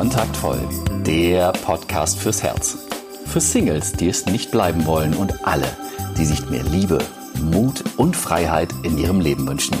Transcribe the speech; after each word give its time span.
Kontaktvoll, 0.00 0.66
der 1.04 1.52
Podcast 1.52 2.18
fürs 2.18 2.42
Herz. 2.42 2.78
Für 3.26 3.38
Singles, 3.38 3.92
die 3.92 4.08
es 4.08 4.24
nicht 4.24 4.50
bleiben 4.50 4.86
wollen 4.86 5.14
und 5.14 5.46
alle, 5.46 5.76
die 6.16 6.24
sich 6.24 6.48
mehr 6.48 6.62
Liebe, 6.62 7.04
Mut 7.38 7.84
und 7.98 8.16
Freiheit 8.16 8.70
in 8.82 8.96
ihrem 8.96 9.20
Leben 9.20 9.46
wünschen. 9.46 9.76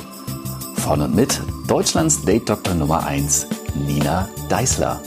Von 0.74 1.00
und 1.00 1.14
mit 1.14 1.40
Deutschlands 1.68 2.22
Date-Doktor 2.22 2.74
Nummer 2.74 3.06
1, 3.06 3.46
Nina 3.86 4.28
Deißler. 4.50 5.00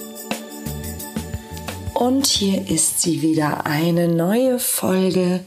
Und 1.94 2.26
hier 2.26 2.68
ist 2.68 3.04
sie 3.04 3.22
wieder, 3.22 3.68
eine 3.68 4.08
neue 4.08 4.58
Folge 4.58 5.46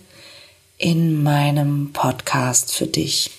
in 0.78 1.24
meinem 1.24 1.92
Podcast 1.92 2.72
für 2.72 2.86
dich. 2.86 3.33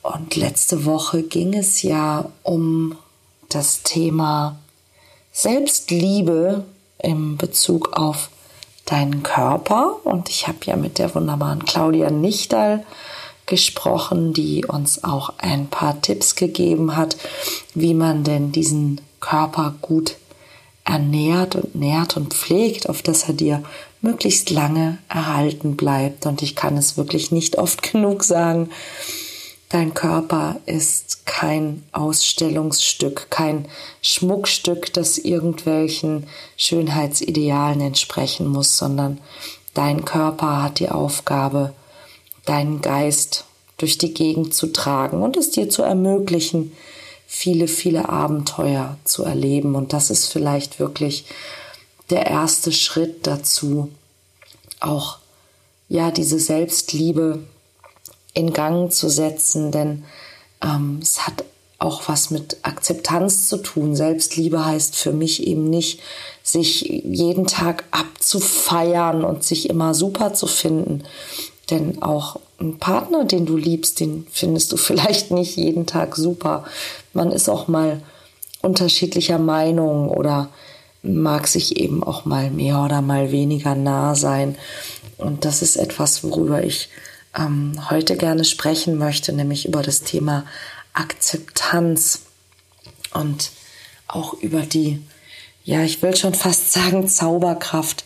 Und 0.00 0.36
letzte 0.36 0.86
Woche 0.86 1.22
ging 1.22 1.52
es 1.52 1.82
ja 1.82 2.30
um 2.44 2.96
das 3.50 3.82
Thema 3.82 4.58
Selbstliebe 5.36 6.64
im 7.02 7.36
Bezug 7.36 7.94
auf 7.94 8.30
deinen 8.86 9.24
Körper. 9.24 9.96
Und 10.04 10.28
ich 10.30 10.46
habe 10.46 10.58
ja 10.64 10.76
mit 10.76 10.98
der 10.98 11.12
wunderbaren 11.14 11.64
Claudia 11.64 12.08
Nichtal 12.08 12.86
gesprochen, 13.44 14.32
die 14.32 14.64
uns 14.64 15.02
auch 15.02 15.34
ein 15.38 15.66
paar 15.66 16.00
Tipps 16.00 16.36
gegeben 16.36 16.96
hat, 16.96 17.16
wie 17.74 17.94
man 17.94 18.22
denn 18.22 18.52
diesen 18.52 19.00
Körper 19.18 19.74
gut 19.82 20.16
ernährt 20.84 21.56
und 21.56 21.74
nährt 21.74 22.16
und 22.16 22.32
pflegt, 22.32 22.88
auf 22.88 23.02
dass 23.02 23.24
er 23.24 23.34
dir 23.34 23.62
möglichst 24.02 24.50
lange 24.50 24.98
erhalten 25.08 25.76
bleibt. 25.76 26.26
Und 26.26 26.42
ich 26.42 26.54
kann 26.54 26.76
es 26.76 26.96
wirklich 26.96 27.32
nicht 27.32 27.58
oft 27.58 27.82
genug 27.82 28.22
sagen, 28.22 28.70
Dein 29.74 29.92
Körper 29.92 30.60
ist 30.66 31.26
kein 31.26 31.82
Ausstellungsstück, 31.90 33.26
kein 33.28 33.66
Schmuckstück, 34.02 34.92
das 34.92 35.18
irgendwelchen 35.18 36.28
Schönheitsidealen 36.56 37.80
entsprechen 37.80 38.46
muss, 38.46 38.78
sondern 38.78 39.18
dein 39.74 40.04
Körper 40.04 40.62
hat 40.62 40.78
die 40.78 40.90
Aufgabe, 40.90 41.72
deinen 42.44 42.82
Geist 42.82 43.46
durch 43.76 43.98
die 43.98 44.14
Gegend 44.14 44.54
zu 44.54 44.68
tragen 44.68 45.20
und 45.20 45.36
es 45.36 45.50
dir 45.50 45.68
zu 45.68 45.82
ermöglichen, 45.82 46.72
viele, 47.26 47.66
viele 47.66 48.08
Abenteuer 48.08 48.96
zu 49.02 49.24
erleben. 49.24 49.74
Und 49.74 49.92
das 49.92 50.08
ist 50.08 50.26
vielleicht 50.26 50.78
wirklich 50.78 51.24
der 52.10 52.26
erste 52.26 52.70
Schritt 52.70 53.26
dazu, 53.26 53.90
auch 54.78 55.18
ja, 55.88 56.12
diese 56.12 56.38
Selbstliebe 56.38 57.40
in 58.34 58.52
Gang 58.52 58.92
zu 58.92 59.08
setzen, 59.08 59.70
denn 59.72 60.04
ähm, 60.62 60.98
es 61.00 61.26
hat 61.26 61.44
auch 61.78 62.02
was 62.06 62.30
mit 62.30 62.58
Akzeptanz 62.62 63.48
zu 63.48 63.58
tun. 63.58 63.94
Selbstliebe 63.94 64.64
heißt 64.64 64.96
für 64.96 65.12
mich 65.12 65.46
eben 65.46 65.68
nicht, 65.68 66.00
sich 66.42 66.82
jeden 66.82 67.46
Tag 67.46 67.84
abzufeiern 67.90 69.24
und 69.24 69.44
sich 69.44 69.68
immer 69.70 69.94
super 69.94 70.34
zu 70.34 70.46
finden. 70.46 71.04
Denn 71.70 72.02
auch 72.02 72.40
ein 72.60 72.78
Partner, 72.78 73.24
den 73.24 73.46
du 73.46 73.56
liebst, 73.56 74.00
den 74.00 74.26
findest 74.30 74.72
du 74.72 74.76
vielleicht 74.78 75.30
nicht 75.30 75.56
jeden 75.56 75.86
Tag 75.86 76.16
super. 76.16 76.64
Man 77.12 77.32
ist 77.32 77.48
auch 77.48 77.68
mal 77.68 78.02
unterschiedlicher 78.62 79.38
Meinung 79.38 80.08
oder 80.08 80.48
mag 81.02 81.46
sich 81.46 81.76
eben 81.76 82.02
auch 82.02 82.24
mal 82.24 82.50
mehr 82.50 82.82
oder 82.82 83.02
mal 83.02 83.30
weniger 83.30 83.74
nah 83.74 84.14
sein. 84.14 84.56
Und 85.18 85.44
das 85.44 85.60
ist 85.60 85.76
etwas, 85.76 86.24
worüber 86.24 86.64
ich 86.64 86.88
ähm, 87.36 87.90
heute 87.90 88.16
gerne 88.16 88.44
sprechen 88.44 88.96
möchte, 88.96 89.32
nämlich 89.32 89.66
über 89.66 89.82
das 89.82 90.02
Thema 90.02 90.44
Akzeptanz 90.92 92.20
und 93.12 93.50
auch 94.06 94.34
über 94.34 94.60
die, 94.62 95.02
ja, 95.64 95.82
ich 95.82 96.02
will 96.02 96.16
schon 96.16 96.34
fast 96.34 96.72
sagen, 96.72 97.08
Zauberkraft, 97.08 98.04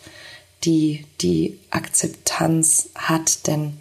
die 0.64 1.04
die 1.20 1.58
Akzeptanz 1.70 2.88
hat. 2.94 3.46
Denn 3.46 3.78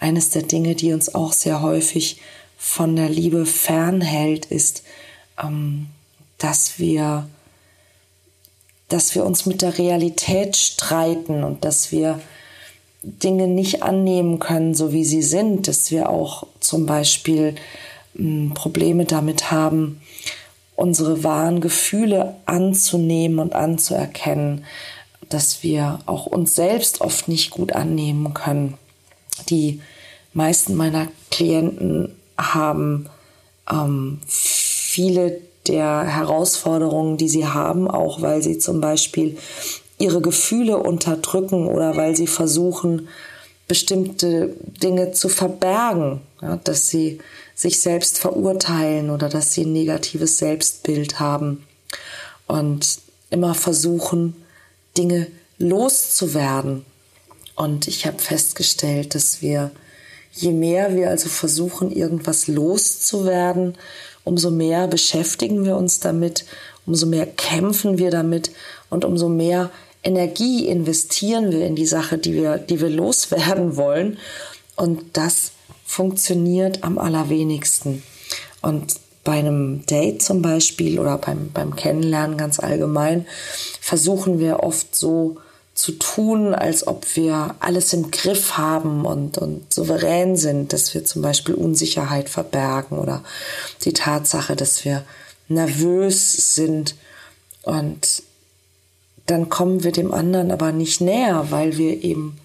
eines 0.00 0.30
der 0.30 0.42
Dinge, 0.42 0.74
die 0.74 0.92
uns 0.92 1.14
auch 1.14 1.32
sehr 1.32 1.62
häufig 1.62 2.20
von 2.56 2.96
der 2.96 3.08
Liebe 3.08 3.46
fernhält, 3.46 4.46
ist, 4.46 4.82
ähm, 5.40 5.88
dass 6.38 6.78
wir, 6.78 7.28
dass 8.88 9.14
wir 9.14 9.24
uns 9.24 9.46
mit 9.46 9.62
der 9.62 9.78
Realität 9.78 10.56
streiten 10.56 11.44
und 11.44 11.64
dass 11.64 11.92
wir 11.92 12.20
Dinge 13.02 13.46
nicht 13.46 13.82
annehmen 13.82 14.38
können, 14.38 14.74
so 14.74 14.92
wie 14.92 15.04
sie 15.04 15.22
sind, 15.22 15.68
dass 15.68 15.90
wir 15.90 16.10
auch 16.10 16.46
zum 16.60 16.86
Beispiel 16.86 17.54
hm, 18.16 18.52
Probleme 18.54 19.04
damit 19.04 19.50
haben, 19.50 20.00
unsere 20.74 21.24
wahren 21.24 21.60
Gefühle 21.60 22.36
anzunehmen 22.46 23.38
und 23.38 23.54
anzuerkennen, 23.54 24.64
dass 25.28 25.62
wir 25.62 26.00
auch 26.06 26.26
uns 26.26 26.54
selbst 26.54 27.00
oft 27.00 27.28
nicht 27.28 27.50
gut 27.50 27.72
annehmen 27.72 28.34
können. 28.34 28.74
Die 29.48 29.80
meisten 30.32 30.74
meiner 30.74 31.08
Klienten 31.30 32.14
haben 32.36 33.08
ähm, 33.70 34.20
viele 34.26 35.40
der 35.66 36.04
Herausforderungen, 36.04 37.16
die 37.16 37.28
sie 37.28 37.46
haben, 37.46 37.88
auch 37.90 38.22
weil 38.22 38.42
sie 38.42 38.58
zum 38.58 38.80
Beispiel 38.80 39.36
ihre 39.98 40.20
Gefühle 40.20 40.78
unterdrücken 40.78 41.66
oder 41.66 41.96
weil 41.96 42.16
sie 42.16 42.26
versuchen, 42.26 43.08
bestimmte 43.66 44.54
Dinge 44.82 45.12
zu 45.12 45.28
verbergen, 45.28 46.20
ja, 46.40 46.56
dass 46.64 46.88
sie 46.88 47.18
sich 47.54 47.80
selbst 47.80 48.18
verurteilen 48.18 49.10
oder 49.10 49.28
dass 49.28 49.52
sie 49.52 49.64
ein 49.64 49.72
negatives 49.72 50.38
Selbstbild 50.38 51.20
haben 51.20 51.66
und 52.46 53.00
immer 53.30 53.54
versuchen, 53.54 54.36
Dinge 54.96 55.26
loszuwerden. 55.58 56.84
Und 57.56 57.88
ich 57.88 58.06
habe 58.06 58.18
festgestellt, 58.18 59.14
dass 59.14 59.42
wir, 59.42 59.70
je 60.32 60.52
mehr 60.52 60.94
wir 60.94 61.10
also 61.10 61.28
versuchen, 61.28 61.90
irgendwas 61.90 62.46
loszuwerden, 62.46 63.76
umso 64.24 64.50
mehr 64.50 64.86
beschäftigen 64.86 65.64
wir 65.64 65.76
uns 65.76 66.00
damit, 66.00 66.44
umso 66.86 67.06
mehr 67.06 67.26
kämpfen 67.26 67.98
wir 67.98 68.10
damit 68.10 68.52
und 68.88 69.04
umso 69.04 69.28
mehr 69.28 69.70
Energie 70.08 70.66
investieren 70.66 71.52
wir 71.52 71.66
in 71.66 71.76
die 71.76 71.86
Sache, 71.86 72.16
die 72.16 72.32
wir, 72.32 72.56
die 72.56 72.80
wir 72.80 72.88
loswerden 72.88 73.76
wollen. 73.76 74.18
Und 74.74 75.16
das 75.18 75.52
funktioniert 75.84 76.82
am 76.82 76.98
allerwenigsten. 76.98 78.02
Und 78.62 78.94
bei 79.22 79.32
einem 79.32 79.84
Date 79.84 80.22
zum 80.22 80.40
Beispiel 80.40 80.98
oder 80.98 81.18
beim, 81.18 81.50
beim 81.52 81.76
Kennenlernen 81.76 82.38
ganz 82.38 82.58
allgemein 82.58 83.26
versuchen 83.80 84.38
wir 84.38 84.60
oft 84.62 84.94
so 84.94 85.36
zu 85.74 85.92
tun, 85.92 86.54
als 86.54 86.86
ob 86.86 87.04
wir 87.14 87.54
alles 87.60 87.92
im 87.92 88.10
Griff 88.10 88.56
haben 88.56 89.04
und, 89.04 89.36
und 89.36 89.72
souverän 89.72 90.36
sind, 90.36 90.72
dass 90.72 90.94
wir 90.94 91.04
zum 91.04 91.20
Beispiel 91.20 91.54
Unsicherheit 91.54 92.30
verbergen 92.30 92.98
oder 92.98 93.22
die 93.84 93.92
Tatsache, 93.92 94.56
dass 94.56 94.84
wir 94.84 95.04
nervös 95.48 96.54
sind 96.54 96.94
und 97.62 98.22
dann 99.28 99.48
kommen 99.48 99.84
wir 99.84 99.92
dem 99.92 100.12
anderen 100.12 100.50
aber 100.50 100.72
nicht 100.72 101.00
näher, 101.00 101.46
weil 101.50 101.76
wir 101.76 102.02
eben 102.02 102.38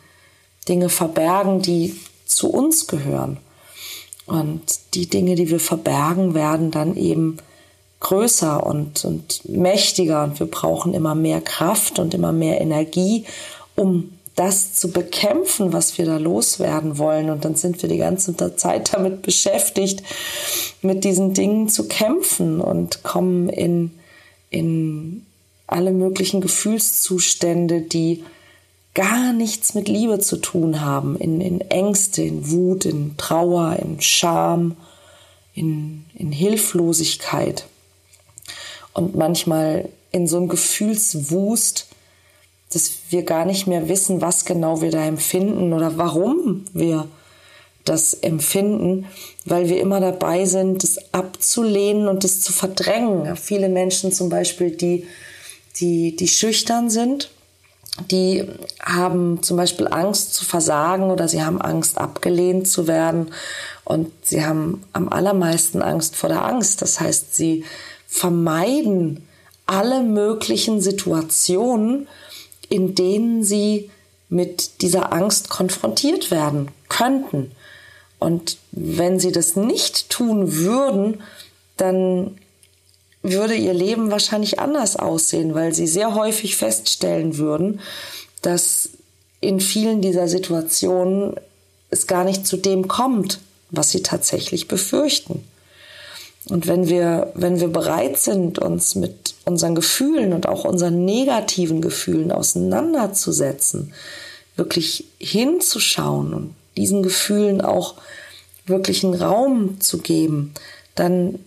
Dinge 0.68 0.90
verbergen, 0.90 1.62
die 1.62 1.96
zu 2.26 2.50
uns 2.50 2.88
gehören. 2.88 3.38
Und 4.26 4.62
die 4.94 5.08
Dinge, 5.08 5.36
die 5.36 5.50
wir 5.50 5.60
verbergen, 5.60 6.34
werden 6.34 6.72
dann 6.72 6.96
eben 6.96 7.38
größer 8.00 8.66
und, 8.66 9.06
und 9.06 9.48
mächtiger 9.50 10.24
und 10.24 10.40
wir 10.40 10.48
brauchen 10.48 10.94
immer 10.94 11.16
mehr 11.16 11.42
Kraft 11.42 12.00
und 12.00 12.14
immer 12.14 12.32
mehr 12.32 12.60
Energie, 12.60 13.26
um 13.76 14.12
das 14.36 14.74
zu 14.74 14.92
bekämpfen, 14.92 15.74
was 15.74 15.98
wir 15.98 16.06
da 16.06 16.18
loswerden 16.18 16.98
wollen. 16.98 17.30
Und 17.30 17.46
dann 17.46 17.56
sind 17.56 17.82
wir 17.82 17.90
die 17.90 17.98
ganze 17.98 18.36
Zeit 18.56 18.94
damit 18.94 19.22
beschäftigt, 19.22 20.04
mit 20.82 21.04
diesen 21.04 21.34
Dingen 21.34 21.70
zu 21.70 21.88
kämpfen 21.88 22.60
und 22.60 23.04
kommen 23.04 23.48
in, 23.50 23.92
in 24.50 25.26
alle 25.68 25.92
möglichen 25.92 26.42
Gefühlszustände, 26.42 27.82
die 27.82 28.24
gar 28.94 29.34
nichts 29.34 29.74
mit 29.74 29.88
Liebe 29.88 30.20
zu 30.20 30.38
tun 30.38 30.82
haben, 30.82 31.18
in, 31.18 31.42
in 31.42 31.62
Ängste, 31.62 32.22
in 32.22 32.52
Wut, 32.52 32.86
in 32.86 33.18
Trauer, 33.18 33.78
in 33.82 34.00
Scham, 34.02 34.78
in, 35.56 36.06
in 36.16 36.32
Hilflosigkeit 36.32 37.66
und 38.94 39.16
manchmal 39.16 39.90
in 40.12 40.28
so 40.28 40.38
einem 40.38 40.48
Gefühlswust, 40.48 41.88
dass 42.72 42.92
wir 43.10 43.24
gar 43.24 43.46
nicht 43.46 43.68
mehr 43.68 43.88
wissen, 43.90 44.22
was 44.22 44.46
genau 44.46 44.82
wir 44.82 44.92
da 44.92 45.04
empfinden 45.06 45.74
oder 45.74 45.98
warum 45.98 46.66
wir 46.74 47.08
das 47.86 48.14
empfinden, 48.14 49.08
weil 49.46 49.70
wir 49.70 49.82
immer 49.82 50.00
dabei 50.00 50.46
sind, 50.46 50.84
das 50.84 51.14
abzulehnen 51.14 52.08
und 52.08 52.24
das 52.24 52.42
zu 52.42 52.54
verdrängen. 52.54 53.36
Viele 53.36 53.70
Menschen 53.70 54.12
zum 54.12 54.30
Beispiel, 54.30 54.72
die 54.72 55.06
die, 55.78 56.16
die 56.16 56.28
schüchtern 56.28 56.90
sind, 56.90 57.30
die 58.10 58.48
haben 58.82 59.44
zum 59.44 59.58
Beispiel 59.58 59.88
Angst 59.88 60.34
zu 60.34 60.46
versagen 60.46 61.12
oder 61.12 61.28
sie 61.28 61.44
haben 61.44 61.62
Angst 61.62 62.00
abgelehnt 62.00 62.68
zu 62.68 62.88
werden 62.88 63.32
und 63.86 64.12
sie 64.24 64.44
haben 64.44 64.84
am 64.94 65.10
allermeisten 65.10 65.82
Angst 65.82 66.16
vor 66.16 66.30
der 66.30 66.44
Angst. 66.44 66.82
Das 66.82 67.00
heißt, 67.00 67.36
sie 67.36 67.66
vermeiden 68.08 69.28
alle 69.68 70.02
möglichen 70.02 70.82
Situationen, 70.82 72.08
in 72.70 72.96
denen 72.96 73.44
sie 73.44 73.92
mit 74.30 74.82
dieser 74.82 75.14
Angst 75.14 75.50
konfrontiert 75.50 76.32
werden 76.32 76.70
könnten. 76.90 77.52
Und 78.18 78.58
wenn 78.72 79.20
sie 79.20 79.32
das 79.32 79.56
nicht 79.56 80.10
tun 80.10 80.54
würden, 80.54 81.22
dann 81.78 82.38
würde 83.24 83.56
ihr 83.56 83.74
Leben 83.74 84.12
wahrscheinlich 84.12 84.60
anders 84.60 84.98
aussehen, 84.98 85.56
weil 85.56 85.74
sie 85.74 85.88
sehr 85.88 86.14
häufig 86.14 86.58
feststellen 86.58 87.38
würden, 87.38 87.80
dass 88.42 88.90
in 89.40 89.60
vielen 89.60 90.02
dieser 90.02 90.28
Situationen 90.28 91.36
es 91.90 92.06
gar 92.08 92.26
nicht 92.26 92.46
zu 92.46 92.58
dem 92.58 92.88
kommt, 92.88 93.40
was 93.72 93.92
sie 93.92 94.04
tatsächlich 94.04 94.68
befürchten. 94.68 95.44
Und 96.50 96.68
wenn 96.68 96.90
wir, 96.90 97.32
wenn 97.36 97.62
wir 97.62 97.70
bereit 97.70 98.18
sind, 98.18 98.60
uns 98.60 98.96
mit 98.96 99.36
unseren 99.46 99.76
Gefühlen 99.76 100.34
und 100.34 100.48
auch 100.48 100.66
unseren 100.66 101.06
negativen 101.06 101.82
Gefühlen 101.82 102.32
auseinanderzusetzen, 102.32 103.94
wirklich 104.58 105.06
hinzuschauen 105.20 106.34
und 106.34 106.56
diesen 106.76 107.02
Gefühlen 107.02 107.62
auch 107.62 107.96
wirklich 108.66 109.04
einen 109.04 109.14
Raum 109.14 109.80
zu 109.80 110.00
geben, 110.00 110.54
dann 110.96 111.40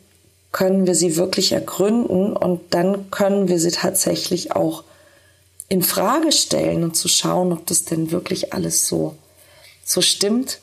können 0.57 0.87
wir 0.87 0.95
sie 0.95 1.17
wirklich 1.17 1.53
ergründen 1.53 2.33
und 2.35 2.73
dann 2.73 3.11
können 3.11 3.47
wir 3.47 3.59
sie 3.61 3.73
tatsächlich 3.73 4.53
auch 4.53 4.85
in 5.69 5.83
Frage 5.83 6.33
stellen 6.33 6.83
und 6.83 6.97
zu 6.97 7.09
schauen, 7.09 7.53
ob 7.53 7.67
das 7.67 7.85
denn 7.85 8.11
wirklich 8.11 8.55
alles 8.55 8.89
so, 8.89 9.19
so 9.85 10.01
stimmt 10.01 10.61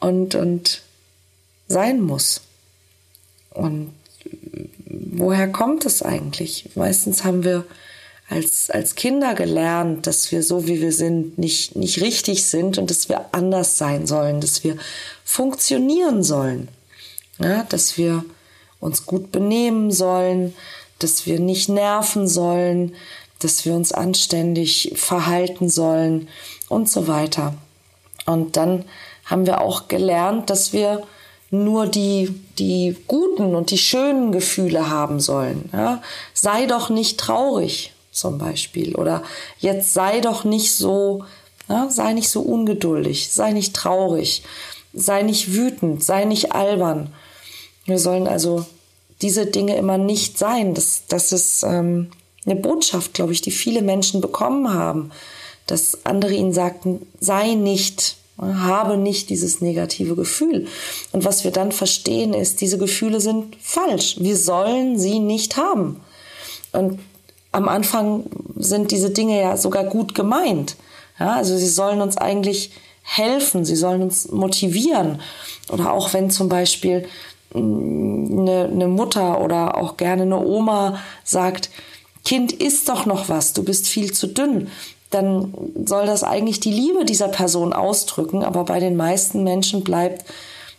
und, 0.00 0.34
und 0.34 0.82
sein 1.68 2.00
muss. 2.00 2.40
Und 3.50 3.92
woher 4.84 5.46
kommt 5.46 5.86
es 5.86 6.02
eigentlich? 6.02 6.70
Meistens 6.74 7.22
haben 7.22 7.44
wir 7.44 7.64
als, 8.28 8.68
als 8.68 8.96
Kinder 8.96 9.34
gelernt, 9.34 10.08
dass 10.08 10.32
wir 10.32 10.42
so 10.42 10.66
wie 10.66 10.80
wir 10.80 10.90
sind 10.90 11.38
nicht, 11.38 11.76
nicht 11.76 12.00
richtig 12.00 12.46
sind 12.46 12.78
und 12.78 12.90
dass 12.90 13.08
wir 13.08 13.32
anders 13.32 13.78
sein 13.78 14.08
sollen, 14.08 14.40
dass 14.40 14.64
wir 14.64 14.76
funktionieren 15.24 16.24
sollen, 16.24 16.66
ja, 17.38 17.62
dass 17.62 17.96
wir 17.96 18.24
uns 18.80 19.06
gut 19.06 19.32
benehmen 19.32 19.90
sollen, 19.90 20.54
dass 20.98 21.26
wir 21.26 21.40
nicht 21.40 21.68
nerven 21.68 22.26
sollen, 22.26 22.94
dass 23.38 23.64
wir 23.64 23.74
uns 23.74 23.92
anständig 23.92 24.92
verhalten 24.96 25.68
sollen 25.68 26.28
und 26.68 26.90
so 26.90 27.06
weiter. 27.06 27.54
Und 28.24 28.56
dann 28.56 28.84
haben 29.24 29.46
wir 29.46 29.60
auch 29.60 29.88
gelernt, 29.88 30.50
dass 30.50 30.72
wir 30.72 31.02
nur 31.50 31.86
die, 31.86 32.34
die 32.58 32.96
guten 33.06 33.54
und 33.54 33.70
die 33.70 33.78
schönen 33.78 34.32
Gefühle 34.32 34.90
haben 34.90 35.20
sollen. 35.20 35.70
Ja? 35.72 36.02
Sei 36.32 36.66
doch 36.66 36.90
nicht 36.90 37.20
traurig, 37.20 37.92
zum 38.10 38.38
Beispiel. 38.38 38.94
Oder 38.96 39.22
jetzt 39.58 39.92
sei 39.92 40.20
doch 40.20 40.44
nicht 40.44 40.74
so, 40.74 41.24
ja, 41.68 41.88
sei 41.90 42.14
nicht 42.14 42.30
so 42.30 42.40
ungeduldig, 42.40 43.30
sei 43.32 43.52
nicht 43.52 43.74
traurig, 43.74 44.42
sei 44.92 45.22
nicht 45.22 45.52
wütend, 45.52 46.02
sei 46.02 46.24
nicht 46.24 46.52
albern. 46.52 47.12
Wir 47.86 47.98
sollen 47.98 48.26
also 48.26 48.66
diese 49.22 49.46
Dinge 49.46 49.76
immer 49.76 49.98
nicht 49.98 50.38
sein. 50.38 50.74
Das, 50.74 51.04
das 51.08 51.32
ist 51.32 51.62
ähm, 51.62 52.10
eine 52.44 52.56
Botschaft, 52.56 53.14
glaube 53.14 53.32
ich, 53.32 53.40
die 53.40 53.50
viele 53.50 53.82
Menschen 53.82 54.20
bekommen 54.20 54.72
haben, 54.72 55.10
dass 55.66 56.04
andere 56.04 56.34
ihnen 56.34 56.52
sagten, 56.52 57.06
sei 57.20 57.54
nicht 57.54 58.16
habe 58.38 58.96
nicht 58.96 59.30
dieses 59.30 59.60
negative 59.60 60.14
Gefühl. 60.14 60.66
Und 61.12 61.24
was 61.24 61.44
wir 61.44 61.50
dann 61.50 61.72
verstehen 61.72 62.34
ist, 62.34 62.60
diese 62.60 62.78
Gefühle 62.78 63.20
sind 63.20 63.56
falsch. 63.60 64.16
Wir 64.18 64.36
sollen 64.36 64.98
sie 64.98 65.20
nicht 65.20 65.56
haben. 65.56 66.00
Und 66.72 66.98
am 67.52 67.68
Anfang 67.68 68.24
sind 68.56 68.90
diese 68.90 69.10
Dinge 69.10 69.40
ja 69.40 69.56
sogar 69.56 69.84
gut 69.84 70.14
gemeint. 70.14 70.76
Ja, 71.18 71.34
also 71.36 71.56
sie 71.56 71.68
sollen 71.68 72.02
uns 72.02 72.18
eigentlich 72.18 72.72
helfen, 73.02 73.64
sie 73.64 73.76
sollen 73.76 74.02
uns 74.02 74.30
motivieren. 74.30 75.20
Oder 75.70 75.92
auch 75.92 76.12
wenn 76.12 76.30
zum 76.30 76.50
Beispiel 76.50 77.08
eine, 77.56 78.68
eine 78.72 78.88
Mutter 78.88 79.40
oder 79.40 79.76
auch 79.76 79.96
gerne 79.96 80.22
eine 80.22 80.38
Oma 80.38 80.98
sagt, 81.24 81.70
Kind, 82.24 82.52
isst 82.52 82.88
doch 82.88 83.06
noch 83.06 83.28
was, 83.28 83.52
du 83.52 83.62
bist 83.62 83.86
viel 83.88 84.12
zu 84.12 84.26
dünn 84.26 84.68
dann 85.10 85.54
soll 85.84 86.06
das 86.06 86.24
eigentlich 86.24 86.60
die 86.60 86.72
Liebe 86.72 87.04
dieser 87.04 87.28
Person 87.28 87.72
ausdrücken, 87.72 88.42
aber 88.42 88.64
bei 88.64 88.80
den 88.80 88.96
meisten 88.96 89.44
Menschen 89.44 89.84
bleibt 89.84 90.24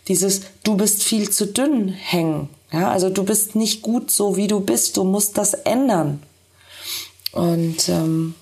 dieses 0.06 0.42
du 0.64 0.76
bist 0.76 1.02
viel 1.02 1.30
zu 1.30 1.46
dünn 1.46 1.88
hängen. 1.88 2.48
Ja, 2.72 2.90
also 2.90 3.08
du 3.08 3.24
bist 3.24 3.56
nicht 3.56 3.82
gut 3.82 4.10
so 4.10 4.36
wie 4.36 4.46
du 4.46 4.60
bist, 4.60 4.96
du 4.96 5.04
musst 5.04 5.38
das 5.38 5.54
ändern. 5.54 6.22
Und 7.32 7.88
ähm, 7.88 8.34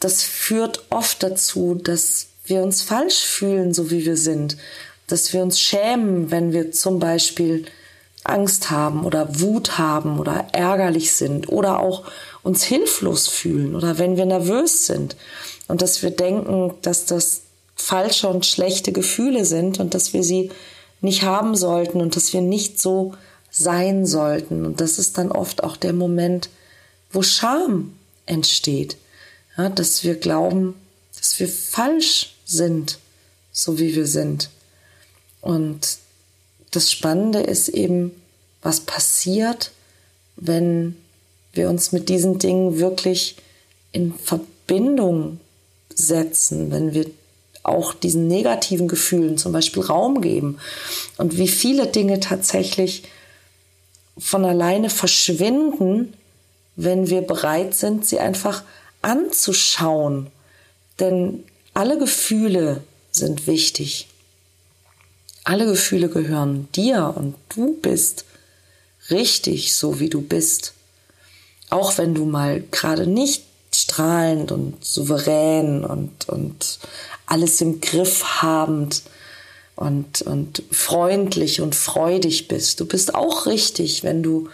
das 0.00 0.22
führt 0.22 0.84
oft 0.90 1.22
dazu, 1.22 1.74
dass 1.74 2.26
wir 2.44 2.62
uns 2.62 2.82
falsch 2.82 3.20
fühlen, 3.20 3.72
so 3.72 3.90
wie 3.90 4.04
wir 4.04 4.16
sind, 4.16 4.56
dass 5.06 5.32
wir 5.32 5.42
uns 5.42 5.60
schämen, 5.60 6.30
wenn 6.30 6.52
wir 6.52 6.72
zum 6.72 6.98
Beispiel 6.98 7.66
Angst 8.24 8.70
haben 8.70 9.04
oder 9.04 9.40
Wut 9.40 9.78
haben 9.78 10.20
oder 10.20 10.46
ärgerlich 10.52 11.12
sind 11.12 11.48
oder 11.48 11.80
auch 11.80 12.04
uns 12.42 12.62
hilflos 12.62 13.28
fühlen 13.28 13.74
oder 13.74 13.98
wenn 13.98 14.16
wir 14.16 14.26
nervös 14.26 14.86
sind 14.86 15.16
und 15.68 15.82
dass 15.82 16.02
wir 16.02 16.10
denken, 16.10 16.74
dass 16.82 17.04
das 17.04 17.42
falsche 17.74 18.28
und 18.28 18.46
schlechte 18.46 18.92
Gefühle 18.92 19.44
sind 19.44 19.80
und 19.80 19.94
dass 19.94 20.12
wir 20.12 20.22
sie 20.22 20.50
nicht 21.00 21.22
haben 21.22 21.56
sollten 21.56 22.00
und 22.00 22.14
dass 22.14 22.32
wir 22.32 22.40
nicht 22.40 22.80
so 22.80 23.14
sein 23.50 24.06
sollten. 24.06 24.64
Und 24.64 24.80
das 24.80 24.98
ist 24.98 25.18
dann 25.18 25.32
oft 25.32 25.64
auch 25.64 25.76
der 25.76 25.92
Moment, 25.92 26.48
wo 27.10 27.22
Scham 27.22 27.94
entsteht, 28.24 28.96
ja, 29.58 29.68
dass 29.68 30.04
wir 30.04 30.14
glauben, 30.14 30.74
dass 31.18 31.38
wir 31.38 31.48
falsch 31.48 32.36
sind, 32.44 32.98
so 33.52 33.78
wie 33.78 33.94
wir 33.94 34.06
sind. 34.06 34.48
Und 35.42 35.98
das 36.70 36.90
Spannende 36.90 37.40
ist 37.40 37.68
eben, 37.68 38.12
was 38.62 38.80
passiert, 38.80 39.72
wenn 40.36 40.96
wir 41.52 41.68
uns 41.68 41.92
mit 41.92 42.08
diesen 42.08 42.38
Dingen 42.38 42.78
wirklich 42.78 43.36
in 43.90 44.14
Verbindung 44.14 45.40
setzen, 45.94 46.70
wenn 46.70 46.94
wir 46.94 47.10
auch 47.62 47.92
diesen 47.92 48.26
negativen 48.28 48.88
Gefühlen 48.88 49.36
zum 49.36 49.52
Beispiel 49.52 49.82
Raum 49.82 50.20
geben 50.20 50.58
und 51.18 51.36
wie 51.36 51.48
viele 51.48 51.86
Dinge 51.86 52.20
tatsächlich 52.20 53.04
von 54.18 54.44
alleine 54.44 54.90
verschwinden, 54.90 56.14
wenn 56.76 57.10
wir 57.10 57.20
bereit 57.20 57.74
sind, 57.74 58.06
sie 58.06 58.18
einfach 58.18 58.64
anzuschauen. 59.02 60.28
Denn 60.98 61.44
alle 61.74 61.98
Gefühle 61.98 62.82
sind 63.10 63.46
wichtig. 63.46 64.08
Alle 65.44 65.66
Gefühle 65.66 66.08
gehören 66.08 66.68
dir 66.74 67.14
und 67.16 67.34
du 67.54 67.74
bist 67.80 68.24
richtig 69.10 69.74
so, 69.74 69.98
wie 69.98 70.08
du 70.08 70.20
bist. 70.20 70.74
Auch 71.70 71.98
wenn 71.98 72.14
du 72.14 72.24
mal 72.24 72.62
gerade 72.70 73.06
nicht 73.06 73.44
strahlend 73.74 74.52
und 74.52 74.84
souverän 74.84 75.84
und, 75.84 76.28
und 76.28 76.78
alles 77.26 77.60
im 77.60 77.80
Griff 77.80 78.42
habend 78.42 79.02
und, 79.74 80.22
und 80.22 80.62
freundlich 80.70 81.60
und 81.60 81.74
freudig 81.74 82.48
bist. 82.48 82.78
Du 82.80 82.86
bist 82.86 83.14
auch 83.14 83.46
richtig, 83.46 84.04
wenn 84.04 84.22
du, 84.22 84.48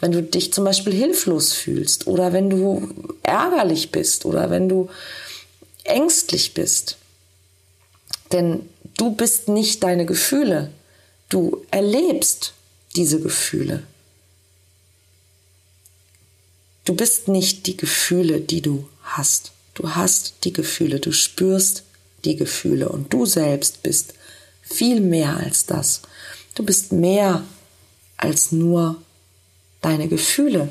wenn 0.00 0.12
du 0.12 0.22
dich 0.22 0.52
zum 0.52 0.64
Beispiel 0.64 0.92
hilflos 0.92 1.52
fühlst 1.52 2.06
oder 2.06 2.32
wenn 2.32 2.50
du 2.50 2.88
ärgerlich 3.22 3.92
bist 3.92 4.24
oder 4.26 4.50
wenn 4.50 4.68
du 4.68 4.90
ängstlich 5.84 6.54
bist. 6.54 6.96
Denn 8.32 8.68
du 8.96 9.12
bist 9.12 9.48
nicht 9.48 9.82
deine 9.82 10.06
Gefühle. 10.06 10.70
Du 11.28 11.64
erlebst 11.70 12.54
diese 12.96 13.20
Gefühle. 13.20 13.82
Du 16.84 16.94
bist 16.94 17.28
nicht 17.28 17.66
die 17.66 17.76
Gefühle, 17.76 18.40
die 18.40 18.60
du 18.60 18.88
hast. 19.02 19.52
Du 19.74 19.94
hast 19.94 20.34
die 20.44 20.52
Gefühle, 20.52 21.00
du 21.00 21.12
spürst 21.12 21.84
die 22.24 22.36
Gefühle 22.36 22.88
und 22.88 23.12
du 23.12 23.26
selbst 23.26 23.82
bist 23.82 24.14
viel 24.62 25.00
mehr 25.00 25.36
als 25.36 25.66
das. 25.66 26.02
Du 26.54 26.62
bist 26.62 26.92
mehr 26.92 27.42
als 28.16 28.52
nur 28.52 29.02
deine 29.80 30.08
Gefühle. 30.08 30.68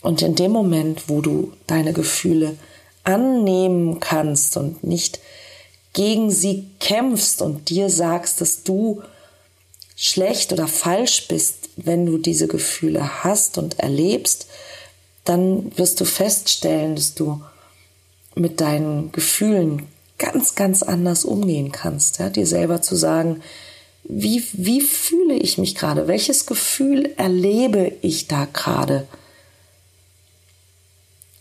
Und 0.00 0.22
in 0.22 0.34
dem 0.34 0.52
Moment, 0.52 1.08
wo 1.08 1.20
du 1.20 1.52
deine 1.66 1.92
Gefühle 1.92 2.56
annehmen 3.04 4.00
kannst 4.00 4.56
und 4.56 4.84
nicht 4.84 5.18
gegen 5.98 6.30
sie 6.30 6.70
kämpfst 6.78 7.42
und 7.42 7.70
dir 7.70 7.90
sagst, 7.90 8.40
dass 8.40 8.62
du 8.62 9.02
schlecht 9.96 10.52
oder 10.52 10.68
falsch 10.68 11.26
bist, 11.26 11.70
wenn 11.74 12.06
du 12.06 12.18
diese 12.18 12.46
Gefühle 12.46 13.24
hast 13.24 13.58
und 13.58 13.80
erlebst, 13.80 14.46
dann 15.24 15.76
wirst 15.76 16.00
du 16.00 16.04
feststellen, 16.04 16.94
dass 16.94 17.14
du 17.14 17.42
mit 18.36 18.60
deinen 18.60 19.10
Gefühlen 19.10 19.88
ganz, 20.18 20.54
ganz 20.54 20.84
anders 20.84 21.24
umgehen 21.24 21.72
kannst. 21.72 22.20
Ja? 22.20 22.30
Dir 22.30 22.46
selber 22.46 22.80
zu 22.80 22.94
sagen, 22.94 23.42
wie, 24.04 24.44
wie 24.52 24.80
fühle 24.80 25.34
ich 25.34 25.58
mich 25.58 25.74
gerade? 25.74 26.06
Welches 26.06 26.46
Gefühl 26.46 27.12
erlebe 27.16 27.90
ich 28.02 28.28
da 28.28 28.46
gerade? 28.52 29.08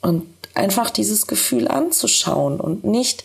Und 0.02 0.26
einfach 0.56 0.90
dieses 0.90 1.28
Gefühl 1.28 1.68
anzuschauen 1.68 2.60
und 2.60 2.86
nicht 2.86 3.24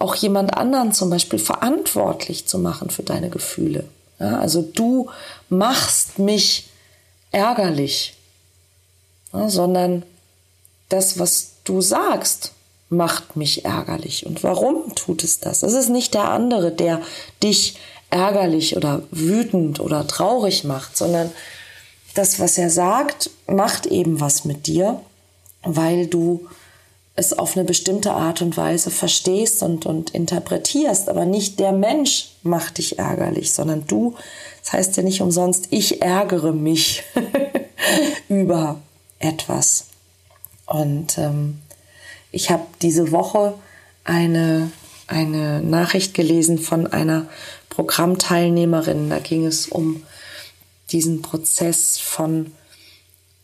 auch 0.00 0.14
jemand 0.14 0.56
anderen 0.56 0.92
zum 0.92 1.10
Beispiel 1.10 1.38
verantwortlich 1.38 2.46
zu 2.46 2.58
machen 2.58 2.90
für 2.90 3.02
deine 3.02 3.30
Gefühle. 3.30 3.84
Ja, 4.18 4.38
also 4.38 4.62
du 4.62 5.10
machst 5.48 6.18
mich 6.18 6.68
ärgerlich, 7.30 8.14
ja, 9.32 9.48
sondern 9.48 10.02
das, 10.88 11.18
was 11.18 11.52
du 11.64 11.80
sagst, 11.80 12.52
macht 12.88 13.36
mich 13.36 13.64
ärgerlich. 13.64 14.26
Und 14.26 14.42
warum 14.42 14.94
tut 14.94 15.22
es 15.22 15.38
das? 15.38 15.62
Es 15.62 15.74
ist 15.74 15.90
nicht 15.90 16.14
der 16.14 16.28
andere, 16.30 16.72
der 16.72 17.00
dich 17.42 17.76
ärgerlich 18.10 18.76
oder 18.76 19.02
wütend 19.10 19.80
oder 19.80 20.06
traurig 20.06 20.64
macht, 20.64 20.96
sondern 20.96 21.30
das, 22.14 22.40
was 22.40 22.58
er 22.58 22.70
sagt, 22.70 23.30
macht 23.46 23.86
eben 23.86 24.18
was 24.18 24.44
mit 24.44 24.66
dir, 24.66 25.00
weil 25.62 26.06
du 26.08 26.48
es 27.20 27.38
auf 27.38 27.56
eine 27.56 27.64
bestimmte 27.64 28.12
Art 28.12 28.42
und 28.42 28.56
Weise 28.56 28.90
verstehst 28.90 29.62
und, 29.62 29.86
und 29.86 30.10
interpretierst. 30.10 31.08
Aber 31.08 31.26
nicht 31.26 31.60
der 31.60 31.72
Mensch 31.72 32.30
macht 32.42 32.78
dich 32.78 32.98
ärgerlich, 32.98 33.52
sondern 33.52 33.86
du. 33.86 34.16
Das 34.62 34.72
heißt 34.72 34.96
ja 34.96 35.02
nicht 35.02 35.20
umsonst, 35.20 35.68
ich 35.70 36.02
ärgere 36.02 36.52
mich 36.52 37.02
über 38.28 38.80
etwas. 39.18 39.86
Und 40.66 41.18
ähm, 41.18 41.58
ich 42.32 42.50
habe 42.50 42.64
diese 42.80 43.12
Woche 43.12 43.54
eine, 44.04 44.70
eine 45.06 45.60
Nachricht 45.60 46.14
gelesen 46.14 46.58
von 46.58 46.86
einer 46.86 47.26
Programmteilnehmerin. 47.68 49.10
Da 49.10 49.18
ging 49.18 49.44
es 49.44 49.66
um 49.66 50.02
diesen 50.90 51.22
Prozess 51.22 51.98
von 51.98 52.52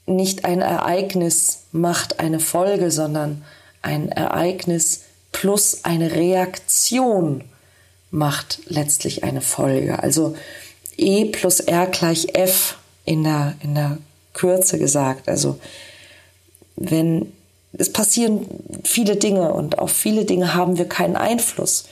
nicht 0.06 0.44
ein 0.44 0.60
Ereignis 0.60 1.64
macht 1.72 2.20
eine 2.20 2.40
Folge, 2.40 2.90
sondern 2.90 3.44
ein 3.82 4.10
Ereignis 4.10 5.02
plus 5.32 5.84
eine 5.84 6.12
Reaktion 6.12 7.44
macht 8.10 8.60
letztlich 8.66 9.24
eine 9.24 9.40
Folge. 9.40 10.02
Also 10.02 10.36
E 10.96 11.26
plus 11.26 11.60
R 11.60 11.86
gleich 11.86 12.34
F 12.34 12.78
in 13.04 13.24
der, 13.24 13.54
in 13.62 13.74
der 13.74 13.98
Kürze 14.32 14.78
gesagt. 14.78 15.28
Also 15.28 15.58
wenn 16.76 17.32
es 17.72 17.92
passieren 17.92 18.46
viele 18.84 19.16
Dinge 19.16 19.52
und 19.52 19.78
auf 19.78 19.92
viele 19.92 20.24
Dinge 20.24 20.54
haben 20.54 20.78
wir 20.78 20.88
keinen 20.88 21.16
Einfluss. 21.16 21.84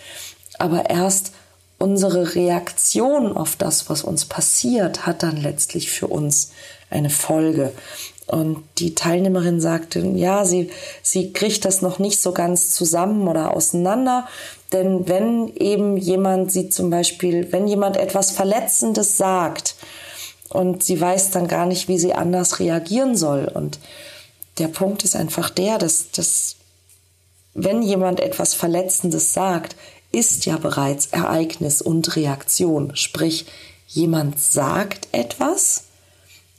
Aber 0.59 0.89
erst 0.89 1.33
unsere 1.79 2.35
Reaktion 2.35 3.37
auf 3.37 3.57
das, 3.57 3.91
was 3.91 4.03
uns 4.03 4.25
passiert, 4.25 5.07
hat 5.07 5.23
dann 5.23 5.37
letztlich 5.37 5.91
für 5.91 6.07
uns 6.07 6.53
eine 6.91 7.11
Folge. 7.11 7.73
Und 8.27 8.63
die 8.79 8.95
Teilnehmerin 8.95 9.61
sagte, 9.61 10.01
ja, 10.01 10.45
sie, 10.45 10.71
sie 11.03 11.33
kriegt 11.33 11.65
das 11.65 11.83
noch 11.83 11.99
nicht 11.99 12.21
so 12.21 12.33
ganz 12.33 12.71
zusammen 12.71 13.29
oder 13.29 13.55
auseinander. 13.55 14.27
Denn 14.73 15.07
wenn 15.09 15.49
eben 15.57 15.97
jemand 15.97 16.51
sie 16.51 16.71
zum 16.71 16.91
Beispiel, 16.91 17.53
wenn 17.53 17.69
jemand 17.69 17.97
etwas 17.97 18.31
Verletzendes 18.31 19.19
sagt 19.19 19.77
und 20.49 20.83
sie 20.83 21.01
weiß 21.01 21.31
dann 21.33 21.49
gar 21.49 21.67
nicht, 21.67 21.89
wie 21.89 21.99
sie 21.99 22.15
anders 22.15 22.61
reagieren 22.61 23.17
soll. 23.17 23.51
Und 23.53 23.79
der 24.59 24.69
Punkt 24.69 25.05
ist 25.05 25.17
einfach 25.17 25.51
der, 25.51 25.79
dass, 25.79 26.11
dass 26.11 26.57
wenn 27.53 27.83
jemand 27.83 28.21
etwas 28.21 28.55
Verletzendes 28.55 29.35
sagt, 29.35 29.77
ist 30.13 30.47
ja 30.47 30.57
bereits 30.57 31.07
Ereignis 31.07 31.83
und 31.83 32.17
Reaktion. 32.17 32.97
Sprich, 32.97 33.47
jemand 33.89 34.41
sagt 34.41 35.09
etwas 35.13 35.85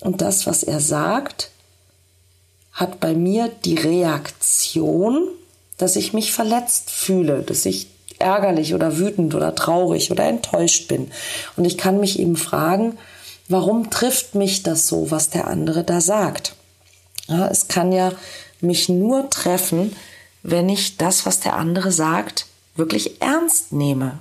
und 0.01 0.21
das, 0.21 0.45
was 0.45 0.63
er 0.63 0.79
sagt, 0.79 1.51
hat 2.75 2.99
bei 2.99 3.15
mir 3.15 3.49
die 3.63 3.75
Reaktion, 3.75 5.29
dass 5.77 5.95
ich 5.95 6.13
mich 6.13 6.33
verletzt 6.33 6.91
fühle, 6.91 7.41
dass 7.41 7.65
ich 7.65 7.87
ärgerlich 8.19 8.73
oder 8.73 8.97
wütend 8.97 9.33
oder 9.33 9.55
traurig 9.55 10.11
oder 10.11 10.25
enttäuscht 10.25 10.87
bin. 10.87 11.11
Und 11.55 11.65
ich 11.65 11.77
kann 11.77 11.99
mich 11.99 12.19
eben 12.19 12.35
fragen, 12.35 12.97
warum 13.47 13.89
trifft 13.89 14.35
mich 14.35 14.61
das 14.63 14.87
so, 14.87 15.09
was 15.09 15.29
der 15.29 15.47
andere 15.47 15.83
da 15.83 16.01
sagt? 16.01 16.55
Ja, 17.27 17.47
es 17.47 17.67
kann 17.67 17.91
ja 17.91 18.11
mich 18.61 18.89
nur 18.89 19.29
treffen, 19.29 19.95
wenn 20.43 20.69
ich 20.69 20.97
das, 20.97 21.25
was 21.25 21.39
der 21.39 21.55
andere 21.55 21.91
sagt, 21.91 22.45
wirklich 22.75 23.21
ernst 23.21 23.71
nehme. 23.71 24.19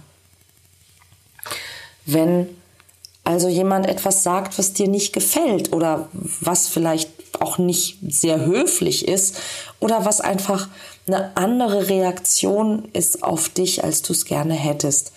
Wenn 2.07 2.49
also 3.25 3.49
jemand 3.49 3.87
etwas 3.87 4.23
sagt, 4.23 4.59
was 4.59 4.75
dir 4.75 4.87
nicht 4.87 5.15
gefällt 5.15 5.73
oder 5.73 6.09
was 6.41 6.69
vielleicht 6.69 7.11
auch 7.45 7.59
nicht 7.59 7.99
sehr 8.09 8.45
höflich 8.45 9.07
ist 9.07 9.37
oder 9.81 10.05
was 10.05 10.21
einfach 10.21 10.69
eine 11.07 11.37
andere 11.37 11.89
Reaktion 11.89 12.89
ist 12.95 13.23
auf 13.23 13.51
dich, 13.51 13.85
als 13.85 14.01
du 14.01 14.15
es 14.15 14.25
gerne 14.25 14.55
hättest, 14.55 15.13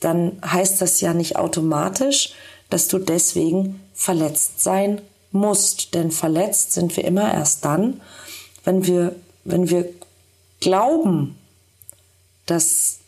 dann 0.00 0.40
heißt 0.44 0.80
das 0.80 1.00
ja 1.00 1.14
nicht 1.14 1.36
automatisch, 1.36 2.32
dass 2.70 2.88
du 2.88 2.98
deswegen 2.98 3.80
verletzt 3.94 4.62
sein 4.62 5.00
musst. 5.30 5.94
Denn 5.94 6.10
verletzt 6.10 6.72
sind 6.72 6.96
wir 6.96 7.04
immer 7.04 7.32
erst 7.32 7.64
dann, 7.64 8.00
wenn 8.64 8.86
wir, 8.86 9.14
wenn 9.44 9.70
wir 9.70 9.88
glauben, 10.60 11.36
dass 12.46 12.98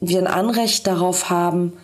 wir 0.00 0.18
ein 0.18 0.26
Anrecht 0.26 0.86
darauf 0.86 1.30
haben, 1.30 1.74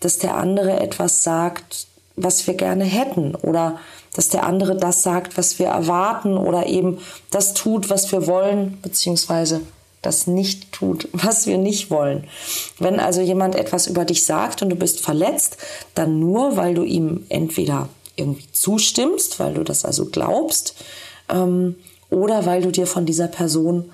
dass 0.00 0.18
der 0.18 0.36
andere 0.36 0.80
etwas 0.80 1.22
sagt, 1.22 1.86
was 2.16 2.46
wir 2.46 2.54
gerne 2.54 2.84
hätten 2.84 3.34
oder 3.34 3.78
dass 4.14 4.30
der 4.30 4.44
andere 4.44 4.76
das 4.76 5.02
sagt, 5.02 5.36
was 5.36 5.58
wir 5.58 5.66
erwarten 5.66 6.38
oder 6.38 6.66
eben 6.66 6.98
das 7.30 7.52
tut, 7.52 7.90
was 7.90 8.10
wir 8.10 8.26
wollen, 8.26 8.78
beziehungsweise 8.80 9.60
das 10.00 10.26
nicht 10.26 10.72
tut, 10.72 11.08
was 11.12 11.46
wir 11.46 11.58
nicht 11.58 11.90
wollen. 11.90 12.24
Wenn 12.78 12.98
also 12.98 13.20
jemand 13.20 13.54
etwas 13.54 13.86
über 13.86 14.04
dich 14.04 14.24
sagt 14.24 14.62
und 14.62 14.70
du 14.70 14.76
bist 14.76 15.00
verletzt, 15.00 15.58
dann 15.94 16.18
nur, 16.18 16.56
weil 16.56 16.74
du 16.74 16.82
ihm 16.82 17.26
entweder 17.28 17.88
irgendwie 18.16 18.50
zustimmst, 18.52 19.38
weil 19.38 19.54
du 19.54 19.62
das 19.62 19.84
also 19.84 20.06
glaubst, 20.06 20.74
ähm, 21.28 21.76
oder 22.08 22.46
weil 22.46 22.62
du 22.62 22.70
dir 22.70 22.86
von 22.86 23.04
dieser 23.04 23.28
Person 23.28 23.90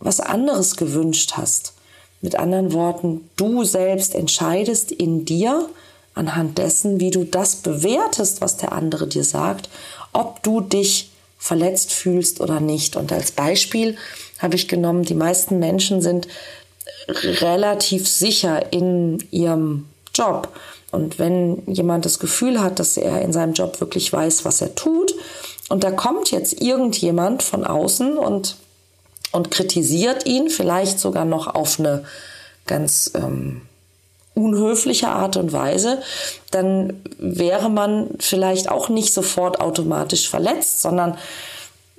was 0.00 0.18
anderes 0.18 0.76
gewünscht 0.76 1.34
hast. 1.36 1.74
Mit 2.22 2.36
anderen 2.36 2.72
Worten, 2.72 3.28
du 3.36 3.64
selbst 3.64 4.14
entscheidest 4.14 4.90
in 4.90 5.24
dir 5.24 5.68
anhand 6.14 6.58
dessen, 6.58 7.00
wie 7.00 7.10
du 7.10 7.24
das 7.24 7.56
bewertest, 7.56 8.40
was 8.40 8.56
der 8.56 8.72
andere 8.72 9.06
dir 9.06 9.24
sagt, 9.24 9.68
ob 10.12 10.42
du 10.42 10.60
dich 10.60 11.10
verletzt 11.38 11.92
fühlst 11.92 12.40
oder 12.40 12.60
nicht. 12.60 12.96
Und 12.96 13.12
als 13.12 13.32
Beispiel 13.32 13.96
habe 14.38 14.56
ich 14.56 14.68
genommen, 14.68 15.04
die 15.04 15.14
meisten 15.14 15.58
Menschen 15.58 16.02
sind 16.02 16.28
relativ 17.08 18.08
sicher 18.08 18.72
in 18.72 19.18
ihrem 19.30 19.86
Job. 20.14 20.48
Und 20.90 21.18
wenn 21.18 21.62
jemand 21.66 22.04
das 22.04 22.18
Gefühl 22.18 22.60
hat, 22.60 22.78
dass 22.78 22.96
er 22.96 23.22
in 23.22 23.32
seinem 23.32 23.54
Job 23.54 23.80
wirklich 23.80 24.12
weiß, 24.12 24.44
was 24.44 24.60
er 24.60 24.74
tut, 24.74 25.14
und 25.68 25.84
da 25.84 25.92
kommt 25.92 26.32
jetzt 26.32 26.60
irgendjemand 26.60 27.44
von 27.44 27.64
außen 27.64 28.18
und 28.18 28.56
und 29.32 29.50
kritisiert 29.50 30.26
ihn, 30.26 30.50
vielleicht 30.50 30.98
sogar 30.98 31.24
noch 31.24 31.54
auf 31.54 31.78
eine 31.78 32.04
ganz 32.66 33.12
ähm, 33.14 33.62
unhöfliche 34.34 35.08
Art 35.08 35.36
und 35.36 35.52
Weise, 35.52 36.00
dann 36.50 37.02
wäre 37.18 37.68
man 37.68 38.08
vielleicht 38.18 38.70
auch 38.70 38.88
nicht 38.88 39.12
sofort 39.12 39.60
automatisch 39.60 40.28
verletzt, 40.28 40.82
sondern 40.82 41.16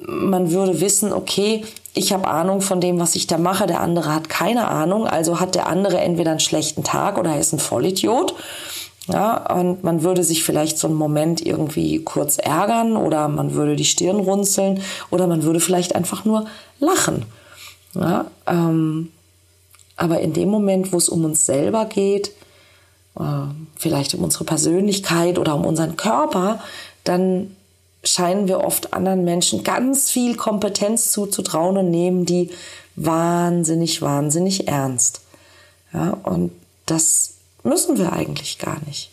man 0.08 0.52
würde 0.52 0.82
wissen, 0.82 1.14
okay, 1.14 1.64
ich 1.94 2.14
habe 2.14 2.28
Ahnung 2.28 2.62
von 2.62 2.82
dem, 2.82 3.00
was 3.00 3.16
ich 3.16 3.28
da 3.28 3.38
mache, 3.38 3.68
der 3.68 3.82
andere 3.82 4.14
hat 4.14 4.30
keine 4.30 4.68
Ahnung, 4.68 5.06
also 5.06 5.40
hat 5.40 5.56
der 5.56 5.68
andere 5.68 6.00
entweder 6.00 6.32
einen 6.32 6.40
schlechten 6.40 6.84
Tag 6.84 7.18
oder 7.18 7.32
er 7.32 7.40
ist 7.40 7.54
ein 7.54 7.60
Vollidiot. 7.60 8.36
Ja, 9.08 9.52
und 9.56 9.84
man 9.84 10.04
würde 10.04 10.24
sich 10.24 10.44
vielleicht 10.44 10.78
so 10.78 10.88
einen 10.88 10.96
Moment 10.96 11.44
irgendwie 11.46 12.04
kurz 12.04 12.38
ärgern 12.38 12.96
oder 12.96 13.28
man 13.28 13.56
würde 13.56 13.76
die 13.76 13.84
Stirn 13.84 14.18
runzeln 14.18 14.82
oder 15.10 15.26
man 15.28 15.44
würde 15.44 15.60
vielleicht 15.60 15.96
einfach 15.96 16.24
nur 16.24 16.46
lachen. 16.80 17.26
Ja, 17.96 18.26
ähm, 18.48 19.12
aber 20.02 20.20
in 20.20 20.34
dem 20.34 20.50
Moment, 20.50 20.92
wo 20.92 20.98
es 20.98 21.10
um 21.10 21.24
uns 21.26 21.46
selber 21.46 21.86
geht, 21.86 22.32
äh, 23.20 23.24
vielleicht 23.76 24.16
um 24.16 24.24
unsere 24.24 24.46
Persönlichkeit 24.46 25.38
oder 25.38 25.54
um 25.54 25.64
unseren 25.64 25.96
Körper, 25.96 26.60
dann 27.04 27.56
scheinen 28.04 28.48
wir 28.48 28.62
oft 28.62 28.94
anderen 28.94 29.24
Menschen 29.24 29.64
ganz 29.64 30.10
viel 30.10 30.36
Kompetenz 30.36 31.12
zuzutrauen 31.12 31.78
und 31.78 31.92
nehmen 31.92 32.26
die 32.26 32.50
wahnsinnig, 32.96 34.02
wahnsinnig 34.02 34.68
ernst. 34.68 35.22
Ja, 35.94 36.18
und 36.24 36.52
das 36.88 37.36
müssen 37.64 38.00
wir 38.00 38.12
eigentlich 38.12 38.58
gar 38.58 38.80
nicht. 38.88 39.12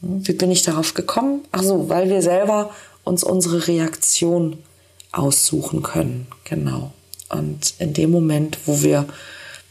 Wie 0.00 0.32
bin 0.32 0.50
ich 0.50 0.62
darauf 0.62 0.94
gekommen? 0.94 1.44
Ach 1.52 1.62
so, 1.62 1.88
weil 1.88 2.10
wir 2.10 2.20
selber 2.20 2.70
uns 3.04 3.22
unsere 3.22 3.68
Reaktion 3.68 4.58
aussuchen 5.12 5.84
können. 5.84 6.26
Genau. 6.42 6.90
Und 7.32 7.74
in 7.78 7.92
dem 7.94 8.10
Moment, 8.10 8.58
wo 8.66 8.82
wir 8.82 9.06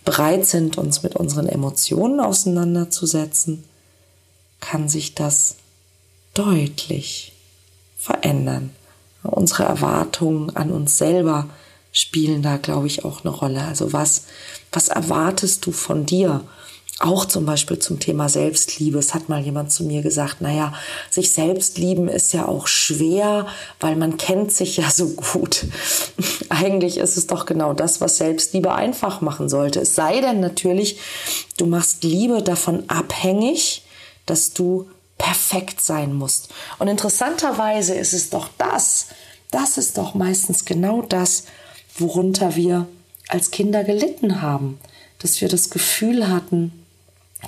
bereit 0.03 0.45
sind, 0.45 0.77
uns 0.77 1.03
mit 1.03 1.15
unseren 1.15 1.47
Emotionen 1.47 2.19
auseinanderzusetzen, 2.19 3.63
kann 4.59 4.89
sich 4.89 5.15
das 5.15 5.55
deutlich 6.33 7.33
verändern. 7.97 8.71
Unsere 9.23 9.63
Erwartungen 9.63 10.55
an 10.55 10.71
uns 10.71 10.97
selber 10.97 11.49
spielen 11.91 12.41
da, 12.41 12.57
glaube 12.57 12.87
ich, 12.87 13.05
auch 13.05 13.23
eine 13.23 13.33
Rolle. 13.33 13.63
Also 13.63 13.93
was, 13.93 14.23
was 14.71 14.87
erwartest 14.87 15.65
du 15.65 15.71
von 15.71 16.05
dir? 16.05 16.41
Auch 17.03 17.25
zum 17.25 17.47
Beispiel 17.47 17.79
zum 17.79 17.99
Thema 17.99 18.29
Selbstliebe. 18.29 18.99
Es 18.99 19.15
hat 19.15 19.27
mal 19.27 19.41
jemand 19.41 19.71
zu 19.71 19.83
mir 19.83 20.03
gesagt, 20.03 20.39
naja, 20.39 20.71
sich 21.09 21.31
selbst 21.31 21.79
lieben 21.79 22.07
ist 22.07 22.31
ja 22.31 22.47
auch 22.47 22.67
schwer, 22.67 23.47
weil 23.79 23.95
man 23.95 24.17
kennt 24.17 24.51
sich 24.51 24.77
ja 24.77 24.87
so 24.91 25.09
gut. 25.09 25.65
Eigentlich 26.49 26.97
ist 26.97 27.17
es 27.17 27.25
doch 27.25 27.47
genau 27.47 27.73
das, 27.73 28.01
was 28.01 28.17
Selbstliebe 28.17 28.71
einfach 28.71 29.19
machen 29.19 29.49
sollte. 29.49 29.79
Es 29.79 29.95
sei 29.95 30.21
denn 30.21 30.41
natürlich, 30.41 30.99
du 31.57 31.65
machst 31.65 32.03
Liebe 32.03 32.43
davon 32.43 32.83
abhängig, 32.87 33.81
dass 34.27 34.53
du 34.53 34.87
perfekt 35.17 35.81
sein 35.81 36.13
musst. 36.13 36.49
Und 36.77 36.87
interessanterweise 36.87 37.95
ist 37.95 38.13
es 38.13 38.29
doch 38.29 38.47
das, 38.59 39.07
das 39.49 39.79
ist 39.79 39.97
doch 39.97 40.13
meistens 40.13 40.65
genau 40.65 41.01
das, 41.01 41.45
worunter 41.97 42.55
wir 42.55 42.87
als 43.27 43.49
Kinder 43.49 43.83
gelitten 43.83 44.43
haben. 44.43 44.79
Dass 45.17 45.41
wir 45.41 45.49
das 45.49 45.71
Gefühl 45.71 46.29
hatten, 46.29 46.80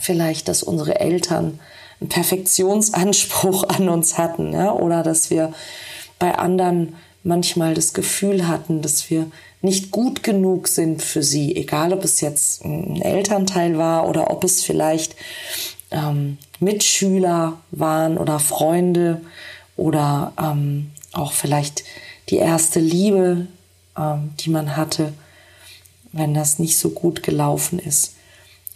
vielleicht, 0.02 0.48
dass 0.48 0.64
unsere 0.64 1.00
Eltern 1.00 1.60
einen 2.00 2.10
Perfektionsanspruch 2.10 3.64
an 3.68 3.90
uns 3.90 4.18
hatten, 4.18 4.54
ja, 4.54 4.74
oder 4.74 5.04
dass 5.04 5.30
wir 5.30 5.54
bei 6.20 6.36
anderen 6.36 6.96
manchmal 7.24 7.74
das 7.74 7.94
Gefühl 7.94 8.48
hatten, 8.48 8.82
dass 8.82 9.10
wir 9.10 9.32
nicht 9.62 9.92
gut 9.92 10.24
genug 10.24 10.68
sind 10.68 11.02
für 11.02 11.24
sie, 11.24 11.56
egal 11.56 11.94
ob 11.94 12.04
es 12.04 12.20
jetzt 12.20 12.66
ein 12.66 13.02
Elternteil 13.02 13.78
war 13.78 14.10
oder 14.10 14.30
ob 14.30 14.44
es 14.44 14.62
vielleicht 14.62 15.16
ähm, 15.92 16.38
Mitschüler 16.60 17.60
waren 17.72 18.18
oder 18.18 18.40
Freunde 18.40 19.22
oder 19.78 20.34
ähm, 20.38 20.92
auch 21.14 21.32
vielleicht 21.32 21.86
die 22.30 22.38
erste 22.38 22.82
Liebe, 22.82 23.48
ähm, 23.98 24.34
die 24.42 24.50
man 24.50 24.76
hatte, 24.76 25.14
wenn 26.12 26.34
das 26.34 26.60
nicht 26.60 26.78
so 26.78 26.90
gut 26.90 27.24
gelaufen 27.24 27.80
ist 27.80 28.16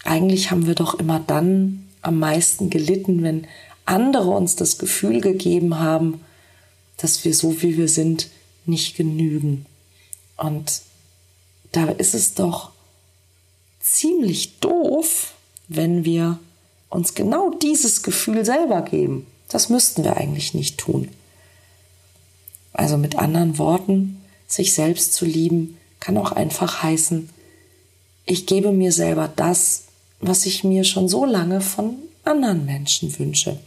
eigentlich 0.07 0.51
haben 0.51 0.67
wir 0.67 0.75
doch 0.75 0.95
immer 0.95 1.19
dann 1.19 1.87
am 2.01 2.19
meisten 2.19 2.69
gelitten, 2.69 3.23
wenn 3.23 3.45
andere 3.85 4.29
uns 4.29 4.55
das 4.55 4.77
Gefühl 4.77 5.21
gegeben 5.21 5.79
haben, 5.79 6.21
dass 6.97 7.25
wir 7.25 7.33
so 7.33 7.61
wie 7.61 7.77
wir 7.77 7.89
sind 7.89 8.29
nicht 8.65 8.95
genügen. 8.95 9.65
Und 10.37 10.81
da 11.71 11.89
ist 11.89 12.13
es 12.15 12.33
doch 12.33 12.71
ziemlich 13.81 14.59
doof, 14.59 15.33
wenn 15.67 16.05
wir 16.05 16.39
uns 16.89 17.13
genau 17.13 17.51
dieses 17.51 18.01
Gefühl 18.01 18.45
selber 18.45 18.81
geben. 18.83 19.27
Das 19.49 19.69
müssten 19.69 20.03
wir 20.03 20.17
eigentlich 20.17 20.53
nicht 20.53 20.77
tun. 20.77 21.09
Also 22.71 22.97
mit 22.97 23.17
anderen 23.17 23.57
Worten, 23.57 24.21
sich 24.47 24.73
selbst 24.73 25.13
zu 25.13 25.25
lieben, 25.25 25.77
kann 25.99 26.17
auch 26.17 26.31
einfach 26.31 26.83
heißen, 26.83 27.29
ich 28.25 28.45
gebe 28.45 28.71
mir 28.71 28.91
selber 28.91 29.31
das, 29.35 29.86
was 30.19 30.45
ich 30.45 30.63
mir 30.63 30.83
schon 30.83 31.07
so 31.07 31.25
lange 31.25 31.61
von 31.61 31.95
anderen 32.23 32.65
Menschen 32.65 33.17
wünsche. 33.17 33.57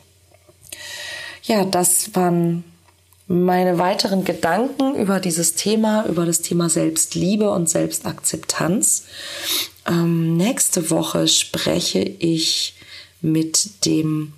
Ja, 1.45 1.65
das 1.65 2.15
waren 2.15 2.65
meine 3.27 3.79
weiteren 3.79 4.25
Gedanken 4.25 4.95
über 4.97 5.21
dieses 5.21 5.55
Thema, 5.55 6.05
über 6.07 6.27
das 6.27 6.43
Thema 6.43 6.69
Selbstliebe 6.69 7.51
und 7.51 7.69
Selbstakzeptanz. 7.69 9.05
Ähm, 9.87 10.37
nächste 10.37 10.91
Woche 10.91 11.29
spreche 11.29 12.01
ich 12.01 12.75
mit 13.21 13.87
dem 13.87 14.33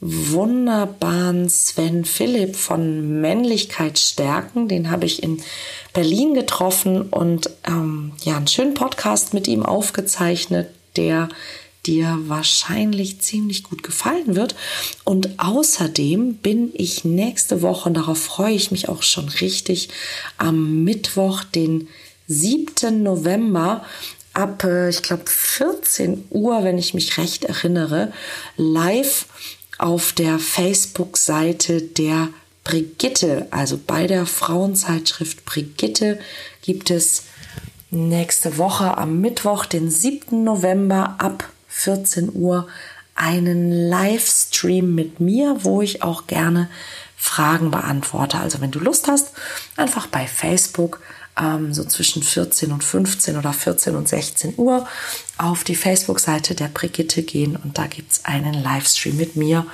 wunderbaren 0.00 1.50
Sven 1.50 2.04
Philipp 2.04 2.56
von 2.56 3.20
Männlichkeit 3.20 3.98
stärken. 3.98 4.68
Den 4.68 4.90
habe 4.90 5.06
ich 5.06 5.22
in 5.22 5.42
Berlin 5.92 6.32
getroffen 6.32 7.02
und 7.02 7.50
ähm, 7.66 8.12
ja, 8.22 8.36
einen 8.36 8.46
schönen 8.46 8.74
Podcast 8.74 9.34
mit 9.34 9.46
ihm 9.46 9.66
aufgezeichnet 9.66 10.68
der 10.96 11.28
dir 11.86 12.18
wahrscheinlich 12.26 13.20
ziemlich 13.20 13.62
gut 13.62 13.82
gefallen 13.82 14.36
wird. 14.36 14.54
Und 15.04 15.30
außerdem 15.38 16.34
bin 16.34 16.70
ich 16.74 17.04
nächste 17.04 17.62
Woche, 17.62 17.88
und 17.88 17.94
darauf 17.94 18.18
freue 18.18 18.54
ich 18.54 18.70
mich 18.70 18.88
auch 18.88 19.02
schon 19.02 19.28
richtig, 19.28 19.88
am 20.36 20.84
Mittwoch, 20.84 21.44
den 21.44 21.88
7. 22.26 23.02
November 23.02 23.84
ab, 24.34 24.62
äh, 24.64 24.90
ich 24.90 25.02
glaube, 25.02 25.24
14 25.26 26.26
Uhr, 26.30 26.62
wenn 26.64 26.78
ich 26.78 26.94
mich 26.94 27.18
recht 27.18 27.44
erinnere, 27.44 28.12
live 28.56 29.26
auf 29.78 30.12
der 30.12 30.38
Facebook-Seite 30.38 31.82
der 31.82 32.28
Brigitte, 32.62 33.46
also 33.50 33.80
bei 33.84 34.06
der 34.06 34.26
Frauenzeitschrift 34.26 35.44
Brigitte, 35.46 36.20
gibt 36.62 36.90
es 36.90 37.24
nächste 37.90 38.58
Woche 38.58 38.96
am 38.98 39.20
Mittwoch, 39.20 39.66
den 39.66 39.90
7. 39.90 40.44
November 40.44 41.16
ab 41.18 41.48
14 41.68 42.30
Uhr 42.34 42.68
einen 43.14 43.70
Livestream 43.88 44.94
mit 44.94 45.20
mir, 45.20 45.64
wo 45.64 45.82
ich 45.82 46.02
auch 46.02 46.26
gerne 46.26 46.68
Fragen 47.16 47.70
beantworte. 47.70 48.38
Also 48.38 48.60
wenn 48.60 48.70
du 48.70 48.78
Lust 48.78 49.08
hast, 49.08 49.32
einfach 49.76 50.06
bei 50.06 50.26
Facebook 50.26 51.00
ähm, 51.40 51.72
so 51.72 51.84
zwischen 51.84 52.22
14 52.22 52.72
und 52.72 52.84
15 52.84 53.36
oder 53.36 53.52
14 53.52 53.96
und 53.96 54.08
16 54.08 54.54
Uhr 54.56 54.86
auf 55.38 55.64
die 55.64 55.74
Facebook-Seite 55.74 56.54
der 56.54 56.68
Brigitte 56.68 57.22
gehen 57.22 57.56
und 57.56 57.78
da 57.78 57.86
gibt 57.86 58.12
es 58.12 58.24
einen 58.24 58.54
Livestream 58.54 59.16
mit 59.16 59.36
mir 59.36 59.66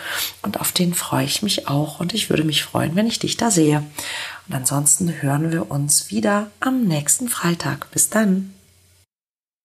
und 0.43 0.61
auf 0.61 0.73
den 0.73 0.95
freue 0.95 1.25
ich 1.25 1.43
mich 1.43 1.69
auch 1.69 2.01
und 2.01 2.15
ich 2.15 2.31
würde 2.31 2.45
mich 2.45 2.63
freuen, 2.63 2.95
wenn 2.95 3.07
ich 3.07 3.19
dich 3.19 3.37
da 3.37 3.51
sehe. 3.51 3.85
Und 4.49 4.55
ansonsten 4.55 5.23
hören 5.23 5.51
wir 5.51 5.71
uns 5.71 6.11
wieder 6.11 6.51
am 6.61 6.85
nächsten 6.85 7.29
Freitag. 7.29 7.91
Bis 7.91 8.11
dann. 8.11 8.56